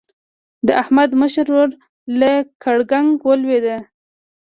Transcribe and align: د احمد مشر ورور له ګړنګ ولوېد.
د 0.67 0.69
احمد 0.81 1.09
مشر 1.21 1.45
ورور 1.49 1.69
له 2.19 2.31
ګړنګ 2.63 3.09
ولوېد. 3.27 3.67